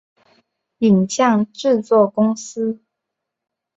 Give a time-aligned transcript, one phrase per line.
[0.79, 2.81] 影像制作公司